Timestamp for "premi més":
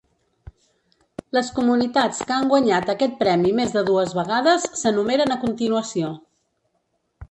3.23-3.79